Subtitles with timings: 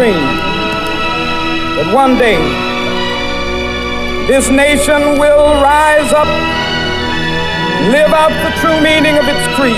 [0.00, 0.32] dream
[1.76, 2.40] that one day
[4.32, 6.30] this nation will rise up,
[7.92, 9.76] live out the true meaning of its creed.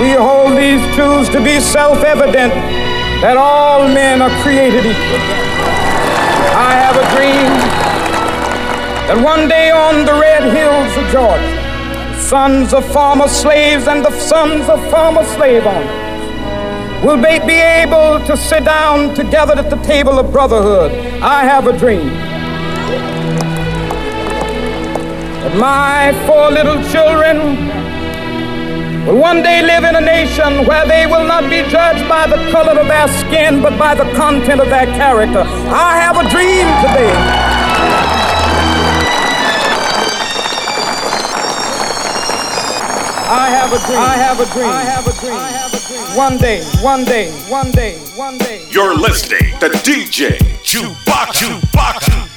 [0.00, 2.54] We hold these truths to be self evident
[3.20, 5.22] that all men are created equal.
[6.56, 7.52] I have a dream
[9.04, 14.18] that one day on the red hills of Georgia, sons of former slaves and the
[14.18, 15.99] sons of former slave owners
[17.02, 20.92] will be able to sit down together at the table of brotherhood.
[21.22, 22.08] I have a dream
[25.40, 27.56] that my four little children
[29.06, 32.36] will one day live in a nation where they will not be judged by the
[32.52, 35.40] color of their skin, but by the content of their character.
[35.40, 37.49] I have a dream today.
[43.32, 43.98] I have a dream.
[44.00, 44.66] I have a dream.
[44.66, 45.34] I have a dream.
[45.34, 46.16] I have a dream.
[46.16, 48.66] One day, one day, one day, one day.
[48.72, 51.60] You're listening to DJ Chewbacca.
[51.60, 52.29] Chewbacca.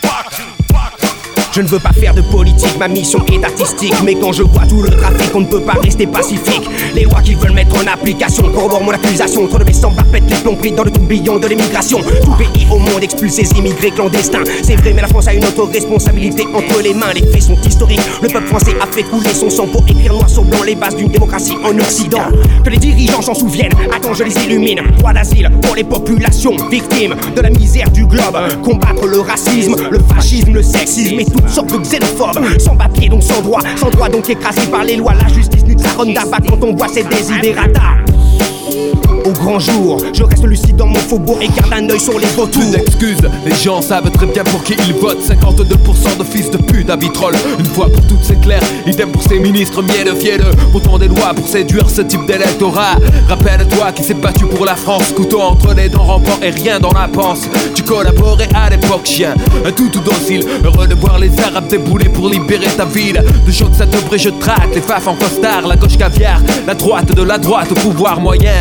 [1.56, 3.94] Je ne veux pas faire de politique, ma mission est artistique.
[4.04, 6.68] Mais quand je vois tout le trafic, on ne peut pas rester pacifique.
[6.96, 9.46] Les lois qu'ils veulent mettre en application corroborent mon accusation.
[9.46, 12.00] Trop de sans pète les plombs pris dans le tourbillon de l'immigration.
[12.24, 14.44] Tout pays au monde expulse ses immigrés clandestins.
[14.64, 17.14] C'est vrai, mais la France a une autre responsabilité entre les mains.
[17.14, 18.02] Les faits sont historiques.
[18.24, 20.96] Le peuple français a fait couler son sang pour écrire noir sur blanc les bases
[20.96, 22.24] d'une démocratie en Occident.
[22.64, 23.74] Que les dirigeants s'en souviennent.
[23.96, 24.82] Attends, je les illumine.
[24.98, 28.40] Droit d'asile pour les populations victimes de la misère du globe.
[28.64, 33.24] Combattre le racisme, le fascisme, le sexisme et tout sorte de xénophobes, sans papier donc
[33.24, 35.14] sans droit, sans droit donc écrasé par les lois.
[35.14, 36.14] La justice nude sa ronde
[36.50, 38.03] quand on voit ses désidérata
[39.26, 39.98] au grand jour.
[40.14, 42.62] Je reste lucide dans mon faubourg et garde un œil sur les vautours.
[42.62, 45.22] Plus d'excuses, les gens savent très bien pour qui ils votent.
[45.22, 47.36] 52% de fils de pute à vitrolles.
[47.60, 48.62] Une fois pour toutes, c'est clair.
[48.86, 50.52] Idem pour ces ministres mielleux, fielleux.
[50.72, 52.98] Pourtant des lois pour séduire ce type d'électorat.
[53.28, 55.12] Rappelle-toi qui s'est battu pour la France.
[55.16, 57.48] Couteau entre les dents, rampant et rien dans la panse.
[57.76, 59.34] Tu collaborais à l'époque, chien.
[59.66, 60.46] Un tout tout docile.
[60.64, 63.24] Heureux de voir les Arabes débouler pour libérer ta ville.
[63.46, 64.76] De choc, ça te je traque.
[64.76, 66.42] Les faf en costard, la gauche caviar.
[66.68, 68.52] La droite de la droite au pouvoir moyen,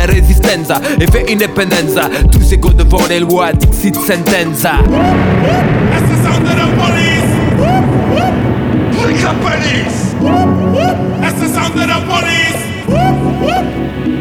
[0.53, 0.81] résistenza.
[0.99, 2.09] Effet independenza.
[2.31, 4.71] Tous égaux devant les lois, dixit sentenza.
[5.91, 7.31] That's the sound of the police.
[9.01, 10.15] Like the police.
[11.21, 12.61] That's the sound of the police.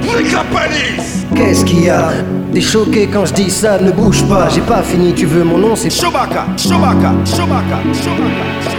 [0.07, 1.27] Like the police.
[1.35, 2.11] Qu'est-ce qu'il y a?
[2.53, 5.57] T'es choqué quand je dis ça, ne bouge pas, j'ai pas fini, tu veux mon
[5.57, 8.73] nom, c'est Chewbacca, Chewbacca, Chewbacca, Chewbacca.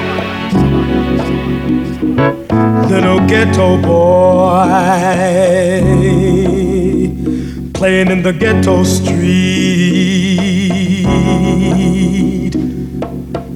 [2.93, 4.69] little ghetto boy
[7.73, 9.13] playing in the ghetto street.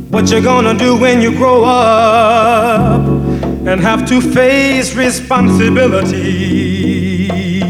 [0.09, 3.06] What you gonna do when you grow up
[3.67, 7.66] and have to face responsibility?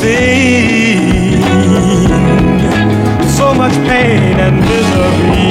[0.00, 1.40] Seen
[3.38, 5.45] so much pain and misery.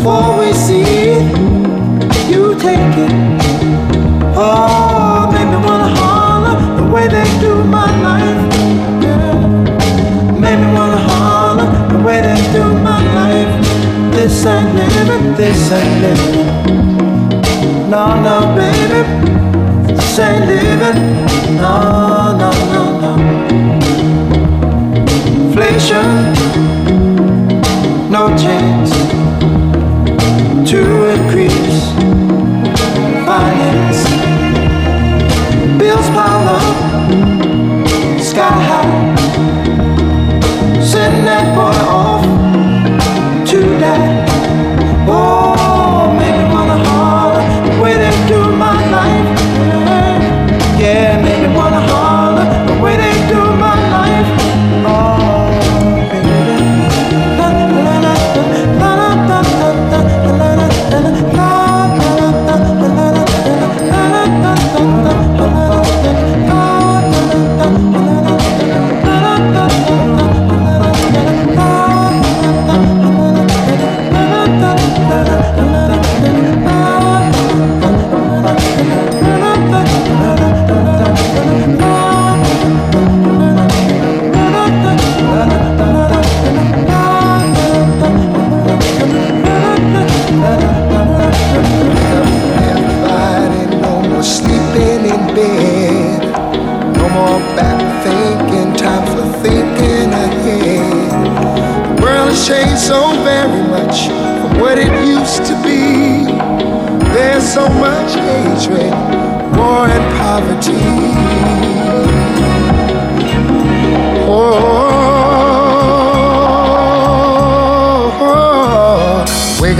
[0.00, 1.22] Before we see it.
[2.30, 3.12] You take it.
[4.36, 8.42] Oh, make me wanna holler the way they do my life.
[9.04, 9.34] Yeah.
[10.42, 13.52] Make me wanna holler the way they do my life.
[14.14, 16.46] This ain't living, this ain't living.
[17.90, 19.02] No, no, baby,
[19.94, 20.98] this ain't living.
[21.56, 21.74] No,
[22.40, 23.12] no, no, no.
[25.44, 26.06] Inflation,
[28.30, 28.79] no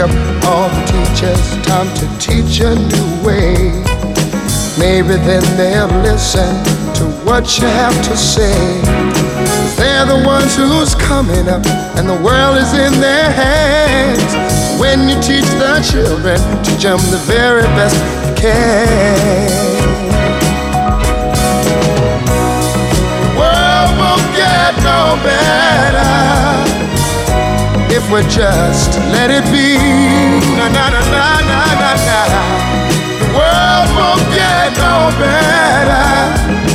[0.01, 0.11] up
[0.47, 3.53] all the teachers, time to teach a new way.
[4.79, 6.49] Maybe then they'll listen
[6.95, 8.81] to what you have to say.
[9.77, 11.67] They're the ones who's coming up,
[11.97, 14.33] and the world is in their hands.
[14.81, 19.51] When you teach the children, teach them the very best you can.
[23.21, 26.60] The world won't get no better
[27.91, 29.77] if we just let it be.
[30.57, 31.31] Na na na na
[31.83, 32.21] na na.
[33.21, 36.07] The world won't get no better.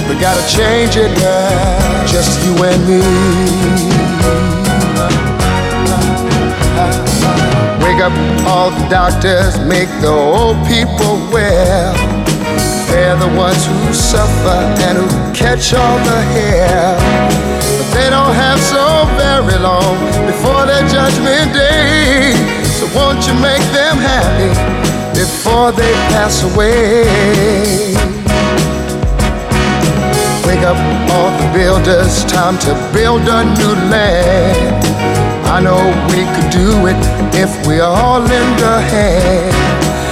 [0.07, 3.01] We gotta change it now, just you and me.
[7.83, 8.15] Wake up
[8.45, 11.93] all the doctors, make the old people well.
[12.89, 17.54] They're the ones who suffer and who catch all the hair.
[18.05, 18.85] They don't have so
[19.17, 19.97] very long
[20.27, 22.33] before their judgment day.
[22.77, 24.53] So won't you make them happy
[25.17, 27.01] before they pass away?
[30.45, 30.77] Wake up
[31.17, 34.85] all the builders, time to build a new land.
[35.49, 35.81] I know
[36.13, 37.01] we could do it
[37.33, 39.55] if we all lend a hand.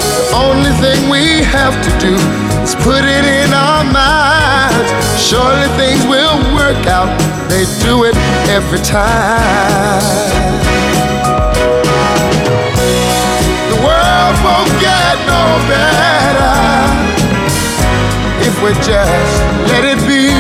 [0.02, 2.18] The only thing we have to do
[2.64, 4.90] is put it in our minds.
[5.20, 7.12] Surely things will work out,
[7.50, 8.16] they do it
[8.48, 10.00] every time.
[13.72, 16.56] The world won't get no better
[18.48, 19.36] if we just
[19.68, 20.32] let it be.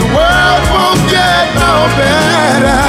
[0.00, 2.80] The world won't get no better.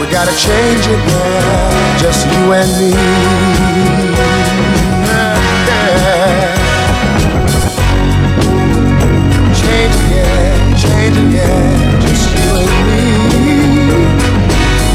[0.00, 3.95] We gotta change it now, just you and me.
[9.86, 13.06] changing, yeah, changing, yeah, just you and me.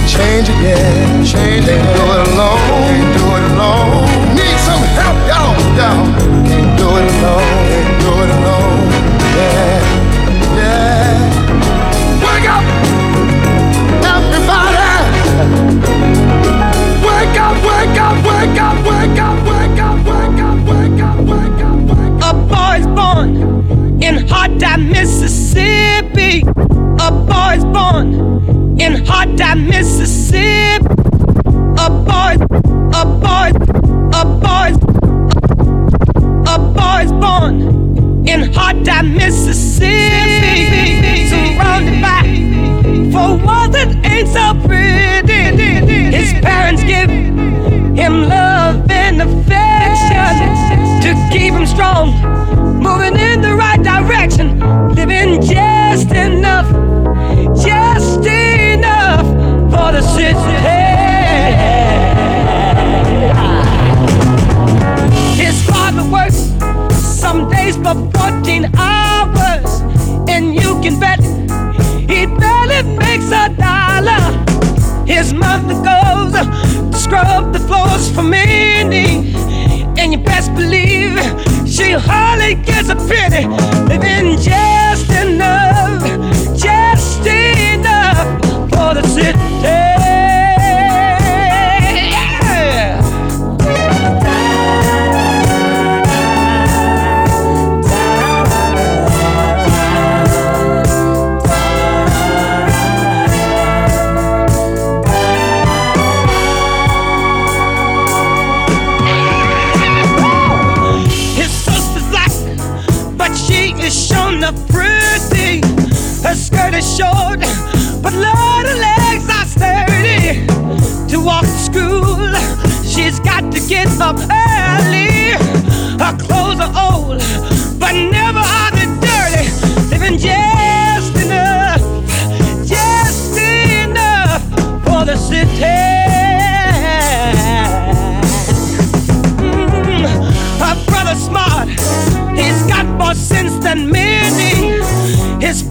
[0.07, 2.70] Change Changing, yeah, changing, do it alone.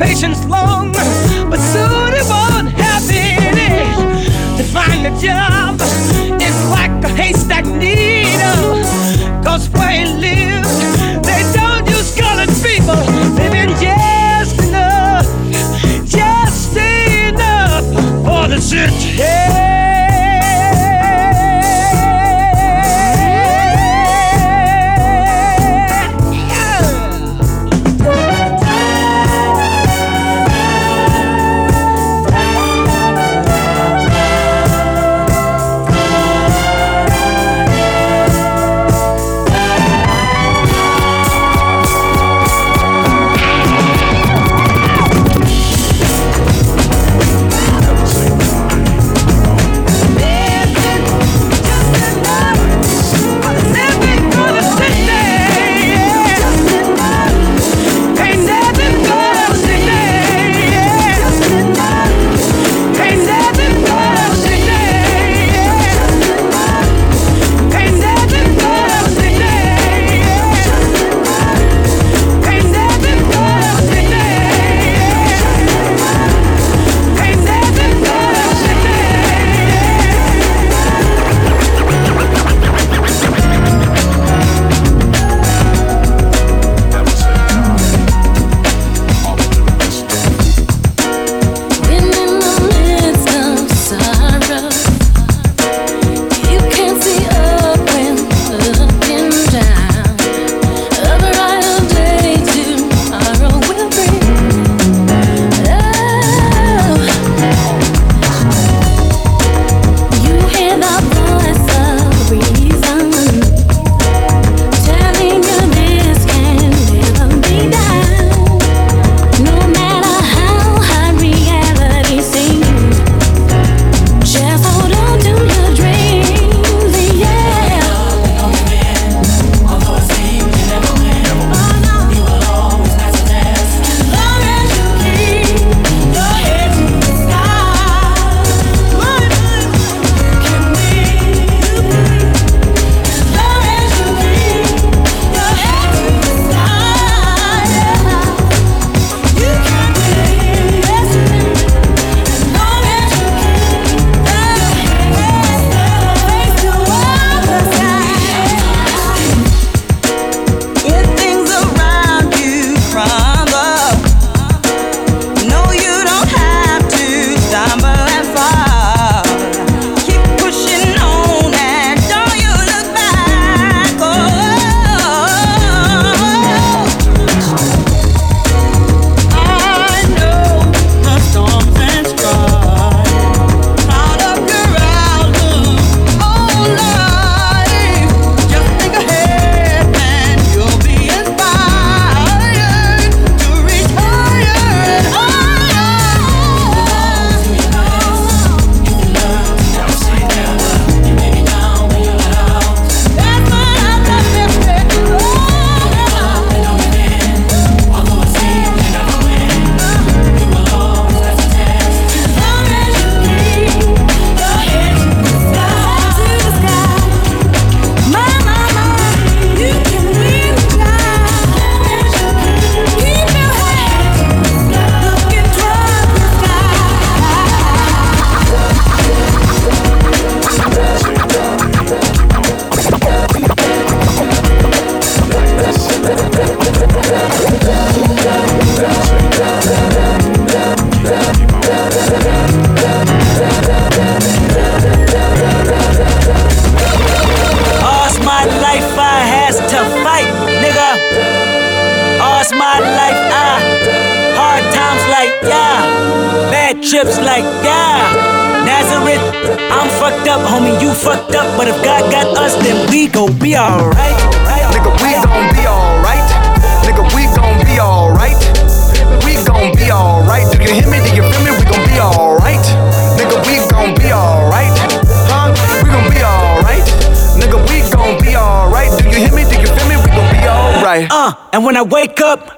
[0.00, 4.56] Patience long, but soon he won't have any.
[4.56, 5.69] To find a job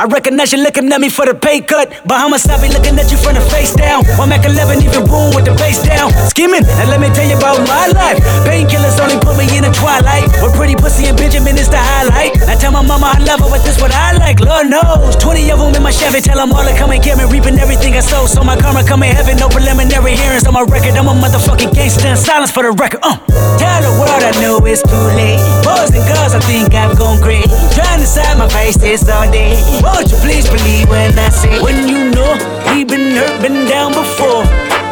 [0.03, 1.87] I recognize you looking at me for the pay cut.
[2.03, 4.03] Bahamas, I be looking at you from the face down.
[4.19, 6.11] One Mac 11, even boom with the face down.
[6.27, 8.19] Scheming, and let me tell you about my life.
[8.43, 10.27] Painkillers only put me in the twilight.
[10.43, 12.35] With pretty pussy and Benjamin is the highlight.
[12.51, 14.43] I tell my mama I love her, but this what I like.
[14.43, 15.15] Lord knows.
[15.23, 17.23] 20 of them in my Chevy, tell them all to come and get me.
[17.31, 19.39] Reaping everything I sow, so my karma come in heaven.
[19.39, 20.99] No preliminary hearings on my record.
[20.99, 23.07] I'm a motherfucking gangster in silence for the record.
[23.07, 23.23] Uh.
[23.55, 25.39] Tell the world I know it's too late.
[25.63, 27.47] Boys and girls, I think I've gone crazy.
[27.71, 29.55] Trying to side my face this all day.
[29.93, 32.33] Won't you please believe when I say, when you know
[32.73, 34.43] we been hurt, been down before.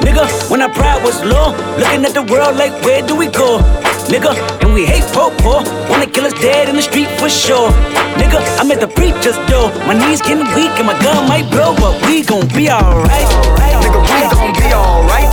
[0.04, 3.59] Nigga, when our pride was low, looking at the world like, where do we go?
[4.12, 7.71] Nigga, and we hate po po, wanna kill us dead in the street for sure.
[8.21, 11.75] Nigga, I'm at the preacher's door, my knees getting weak and my gun might blow,
[11.76, 13.30] but we gon' be alright.
[13.80, 15.33] Nigga, we gon' be alright.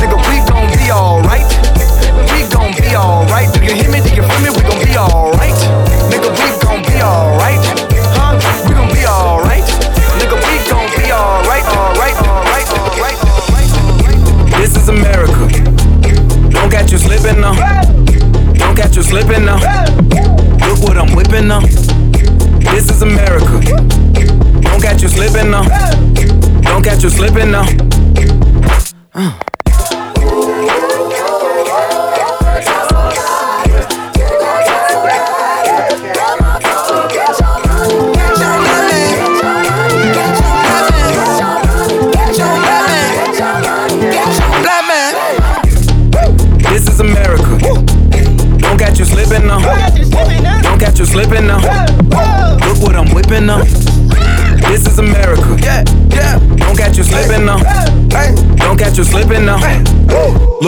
[0.00, 1.48] Nigga, we gon' be alright.
[2.32, 3.52] We gon' be alright.
[3.52, 4.00] Do you hear me?
[4.00, 4.50] Do you feel me?
[4.56, 5.58] We gon' be alright.
[6.08, 7.60] Nigga, we gon' be alright.
[8.16, 8.71] Huh?
[27.02, 27.91] You slipping now.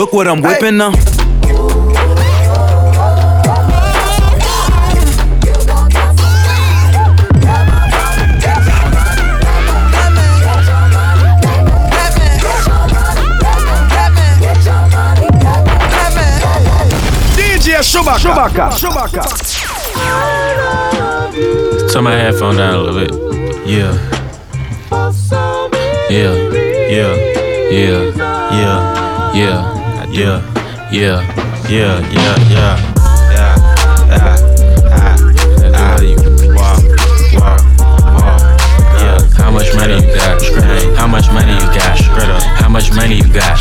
[0.05, 0.91] Look what I'm whipping now.
[17.35, 18.69] DJ Chewbacca.
[18.77, 19.23] Chewbacca.
[21.91, 23.11] Turn my headphone down a little bit.
[23.65, 23.97] Yeah.
[26.11, 26.35] Yeah.
[26.91, 27.15] Yeah.
[27.71, 28.01] Yeah.
[28.51, 28.95] Yeah.
[29.35, 29.84] Yeah.
[30.15, 30.39] Yeah.
[30.93, 31.19] Yeah.
[31.67, 31.99] Yeah.
[32.09, 32.35] Yeah.
[32.47, 32.77] Yeah.
[33.35, 33.55] Yeah.
[34.15, 35.17] Ah.
[35.75, 35.99] Ah.
[35.99, 36.15] You
[36.55, 36.79] walk.
[37.35, 37.59] Walk.
[38.15, 38.39] Walk.
[38.95, 39.19] Yeah.
[39.35, 40.41] How much money you got?
[40.95, 42.04] How much money you got?
[42.15, 43.59] How much money you got?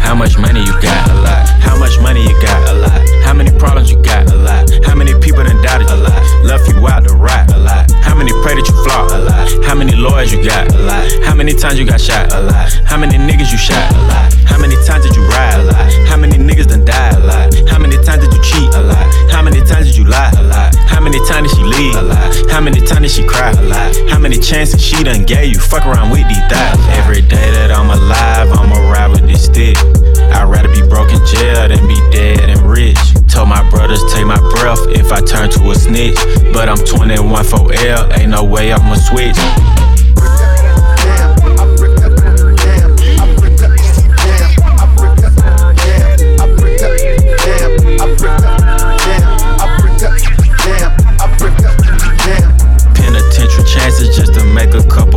[0.00, 1.10] How much money you got?
[1.10, 1.48] A lot.
[1.60, 2.68] How much money you got?
[2.68, 3.00] A lot.
[3.22, 4.30] How many problems you got?
[4.32, 4.70] A lot.
[4.84, 5.94] How many people done doubted you?
[5.94, 6.44] A lot.
[6.44, 7.52] Left you out to rot?
[7.52, 7.90] A lot.
[8.02, 9.10] How many pray that you flop?
[9.12, 9.64] A lot.
[9.64, 10.72] How many lawyers you got?
[10.72, 11.04] A lot.
[11.24, 12.32] How many times you got shot?
[12.32, 12.72] A lot.
[12.84, 13.92] How many niggas you shot?
[13.92, 14.32] A lot.
[14.48, 15.60] How many times did you ride?
[15.60, 15.92] A lot.
[16.08, 17.14] How many niggas done died?
[17.14, 17.54] A lot.
[17.68, 18.74] How many times did you cheat?
[18.74, 19.06] A lot.
[19.30, 20.32] How many times did you lie?
[20.36, 20.74] A lot.
[20.88, 21.94] How many times did she leave?
[21.96, 22.50] A lot.
[22.50, 23.52] How many times did she cry?
[23.52, 23.92] A lot.
[24.08, 25.60] How many chances she done gave you?
[25.60, 26.76] Fuck around with these thighs.
[26.98, 27.79] Every day that I'm
[35.12, 36.14] I turn to a snitch.
[36.52, 39.36] But I'm 21 for L, ain't no way I'ma switch.
[52.94, 55.09] Penitentiary chances just to make a couple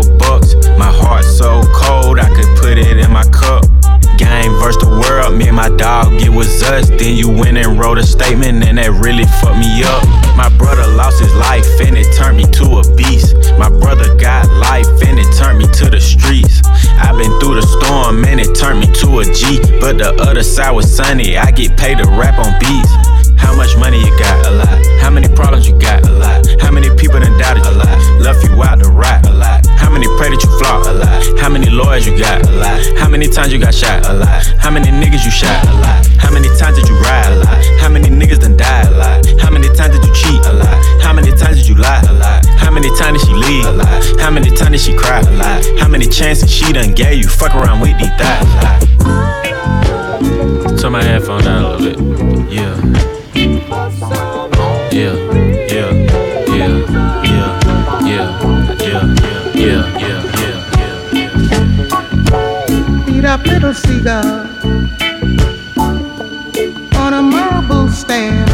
[5.23, 6.89] world, me and my dog, it was us.
[6.89, 10.03] Then you went and wrote a statement, and that really fucked me up.
[10.35, 13.35] My brother lost his life, and it turned me to a beast.
[13.57, 16.61] My brother got life, and it turned me to the streets.
[16.99, 19.59] I've been through the storm, and it turned me to a G.
[19.79, 22.91] But the other side was sunny, I get paid to rap on beats.
[23.37, 24.45] How much money you got?
[24.47, 24.79] A lot.
[25.01, 26.07] How many problems you got?
[26.07, 26.47] A lot.
[26.61, 27.71] How many people done doubted you?
[27.71, 27.97] A lot.
[28.21, 29.25] Left you out to rot?
[29.27, 29.62] A lot.
[29.83, 30.87] How many pray that you flop?
[30.87, 31.19] A lot.
[31.39, 32.47] How many lawyers you got?
[32.47, 32.79] A lot.
[32.97, 34.05] How many times you got shot?
[34.07, 34.45] A lot.
[34.57, 35.67] How many niggas you shot?
[35.67, 36.07] A lot.
[36.17, 37.29] How many times did you ride?
[37.31, 37.61] A lot.
[37.83, 38.87] How many niggas done died?
[38.87, 39.25] A lot.
[39.43, 40.39] How many times did you cheat?
[40.45, 40.79] A lot.
[41.03, 42.01] How many times did you lie?
[42.07, 42.45] A lot.
[42.57, 43.65] How many times did she leave?
[43.65, 44.03] A lot.
[44.19, 45.19] How many times did she cry?
[45.19, 45.63] A lot.
[45.77, 47.27] How many chances she done gave you?
[47.27, 48.47] Fuck around with these thighs.
[48.63, 48.79] A.
[50.79, 51.99] Turn my headphone down a little bit.
[52.51, 52.79] Yeah.
[54.93, 55.15] Yeah,
[55.73, 55.89] yeah,
[56.53, 57.32] yeah, yeah,
[59.63, 60.59] yeah, yeah, yeah,
[61.13, 63.05] yeah.
[63.05, 64.47] Feed up little seagull
[66.97, 68.49] on a marble stand.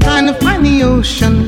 [0.00, 1.41] Trying to find the ocean.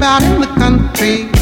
[0.00, 1.39] about in the country.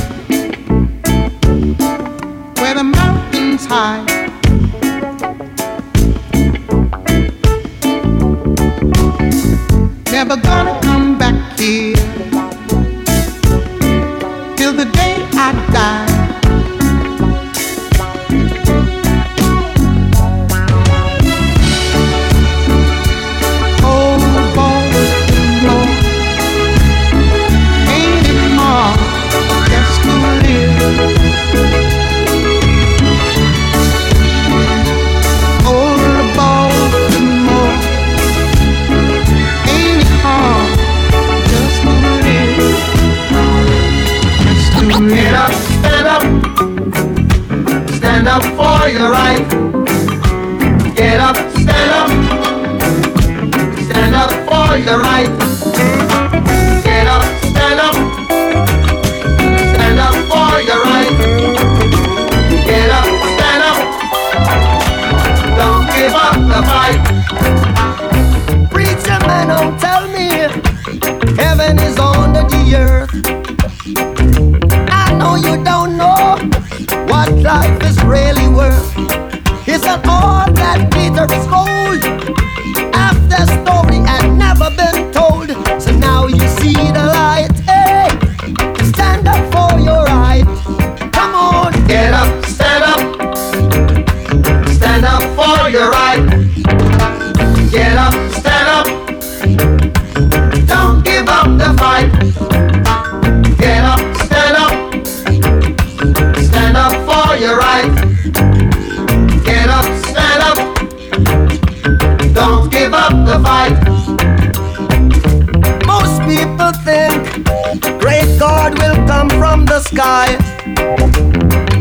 [118.38, 120.27] God will come from the sky,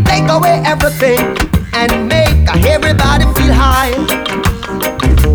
[0.06, 1.20] take away everything
[1.74, 3.94] and make everybody feel high.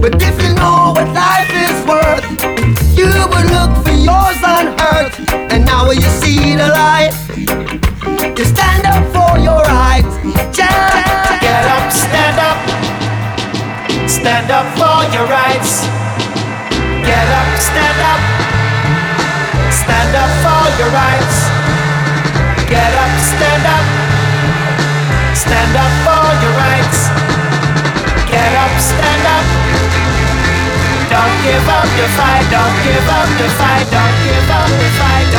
[0.02, 2.26] But if you know what life is worth,
[2.98, 5.14] you will look for yours unhurt,
[5.52, 7.14] and now you see the light.
[8.37, 10.11] You stand up for your rights.
[10.50, 11.06] Just
[11.40, 12.58] get up, stand up,
[14.11, 15.87] stand up for your rights.
[17.06, 18.21] Get up, stand up
[20.83, 21.38] your rights.
[22.66, 23.87] Get up, stand up.
[25.31, 27.01] Stand up for your rights.
[28.27, 29.47] Get up, stand up.
[31.12, 35.32] Don't give up your fight, don't give up your fight, don't give up your fight,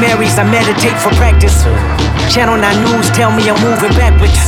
[0.00, 1.62] Marys, I meditate for practice.
[2.32, 4.40] Channel 9 News tell me I'm moving backwards.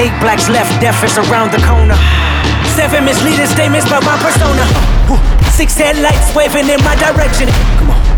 [0.00, 1.96] Eight blacks left, death is around the corner.
[2.72, 4.64] Seven misleading statements about my persona.
[5.52, 7.48] Six headlights waving in my direction.
[7.78, 8.17] Come on.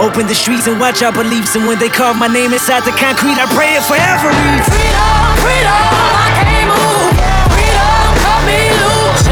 [0.00, 1.54] Open the streets and watch our beliefs.
[1.56, 4.32] And when they carve my name inside the concrete, I pray it forever.
[4.32, 5.84] Freedom, freedom,
[6.24, 7.12] I can't move.
[7.52, 9.28] Freedom, cut me loose.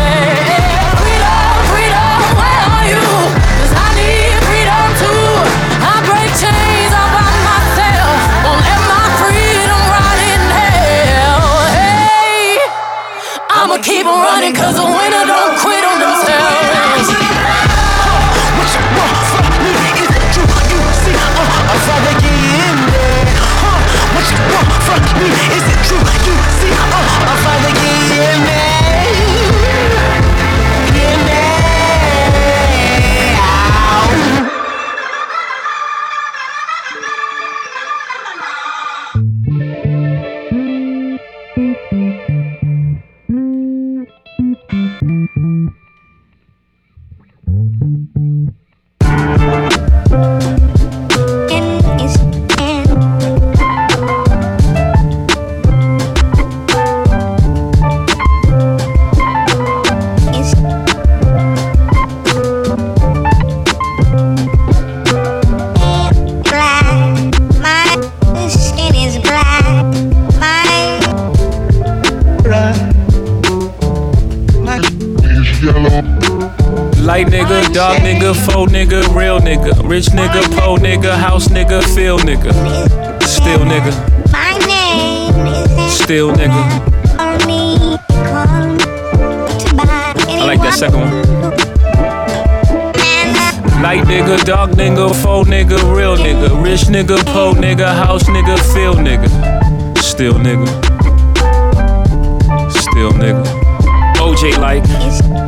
[1.01, 3.01] Freedom, freedom, where are you?
[3.01, 5.25] 'Cause I need freedom too.
[5.89, 8.19] I break chains all by myself.
[8.45, 11.49] Won't let my freedom rot in hell.
[11.81, 12.61] Hey,
[13.57, 15.78] I'ma keep on running 'cause the winner don't quit
[77.79, 82.53] Light nigga, faux nigga, real nigga, rich nigga, po nigga, house nigga, feel nigga,
[83.23, 83.93] still nigga,
[84.33, 86.59] my name is still nigga.
[87.21, 88.79] only come
[89.59, 91.13] to buy I like that second one.
[93.81, 98.95] Light nigga, dark nigga, faux nigga, real nigga, rich nigga, po nigga, house nigga, feel
[98.95, 99.29] nigga,
[99.99, 100.67] still nigga,
[102.73, 103.45] still nigga.
[104.19, 105.48] OJ like,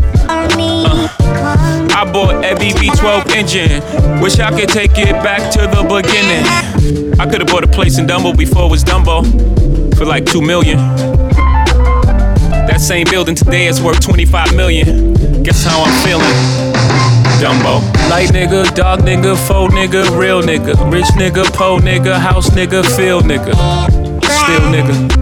[2.01, 4.21] I bought a BB12 engine.
[4.23, 7.19] Wish I could take it back to the beginning.
[7.19, 9.21] I could have bought a place in Dumbo before it was Dumbo
[9.95, 10.77] for like two million.
[12.65, 15.13] That same building today is worth 25 million.
[15.43, 16.25] Guess how I'm feeling?
[17.37, 17.81] Dumbo.
[18.09, 23.21] Light nigga, dark nigga, faux nigga, real nigga, rich nigga, po nigga, house nigga, feel
[23.21, 23.53] nigga,
[24.23, 25.21] still nigga.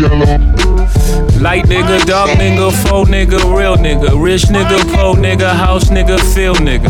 [0.00, 0.38] yellow.
[1.40, 6.58] Light nigga, dark nigga, faux nigga, real nigga, rich nigga, poor nigga, house nigga, field
[6.58, 6.88] nigga,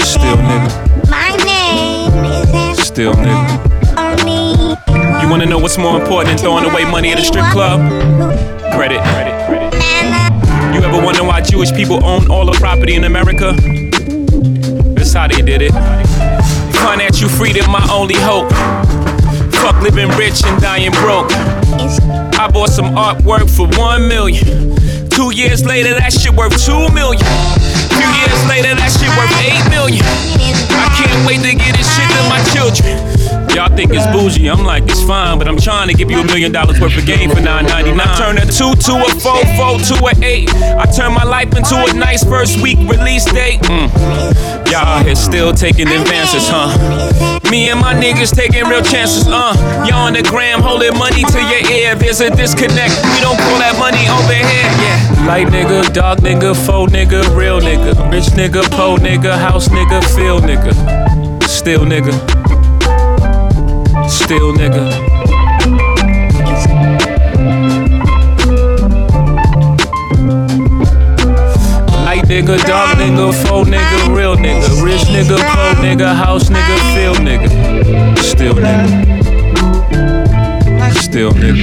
[0.00, 1.10] still nigga.
[1.10, 3.70] My name is still nigga.
[5.22, 7.80] You wanna know what's more important than throwing away money at a strip club?
[8.74, 9.00] Credit.
[9.00, 9.46] Credit.
[9.46, 10.74] Credit.
[10.74, 13.52] You ever wonder why Jewish people own all the property in America?
[14.94, 15.72] That's how they did it.
[16.82, 18.50] Financial freedom, my only hope.
[19.62, 21.30] Fuck living rich and dying broke.
[22.42, 24.74] I bought some artwork for one million.
[25.10, 27.22] Two years later, that shit worth two million.
[27.22, 28.90] Few years later, that
[33.86, 36.52] think it's bougie, I'm like, it's fine, but I'm trying to give you a million
[36.52, 37.98] dollars worth of game for 9.99.
[37.98, 40.54] I Turn a two to a four, four to a eight.
[40.54, 43.60] I turn my life into a nice first week release date.
[43.62, 43.90] Mm.
[44.70, 46.70] Y'all here still taking advances, huh?
[47.50, 49.52] Me and my niggas taking real chances, uh.
[49.88, 51.94] Y'all on the gram holding money to your ear.
[51.96, 52.94] There's a disconnect.
[53.14, 55.26] We don't call that money over here, yeah.
[55.26, 57.98] Light nigga, dog nigga, faux nigga, real nigga.
[58.12, 60.72] Rich nigga, po nigga, house nigga, feel nigga.
[61.48, 62.51] Still nigga.
[64.12, 64.84] Still nigga.
[72.04, 74.68] Light nigga, dog nigga, faux nigga, real nigga.
[74.84, 77.48] Rich nigga, po nigga, house nigga, feel nigga.
[78.18, 78.86] Still nigga.
[81.00, 81.62] Still nigga.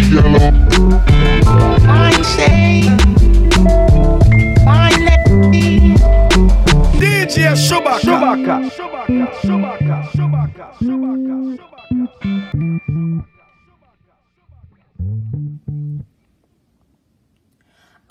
[6.99, 7.99] DJ Shubaka.
[8.01, 8.55] Shubaka.
[8.75, 9.25] Shubaka.
[9.41, 9.95] Shubaka.
[10.12, 10.65] Shubaka.
[10.81, 10.98] Shubaka.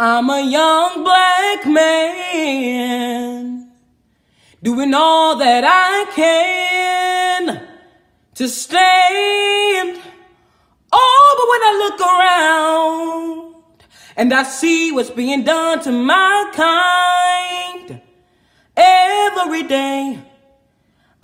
[0.00, 3.68] I'm a young black man
[4.62, 7.66] doing all that I can
[8.36, 10.00] to stand.
[10.92, 13.56] Oh, but when I look around
[14.16, 18.00] and I see what's being done to my kind
[18.76, 20.22] every day,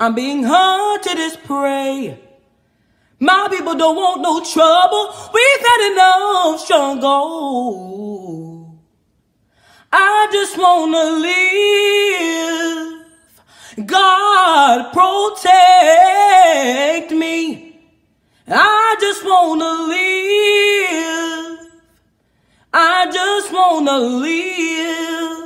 [0.00, 2.18] I'm being hunted as prey.
[3.20, 5.14] My people don't want no trouble.
[5.32, 8.53] We've had enough struggle.
[9.96, 13.06] I just wanna live.
[13.86, 15.46] God protect
[17.12, 17.78] me.
[18.48, 21.70] I just wanna live.
[22.72, 25.43] I just wanna live.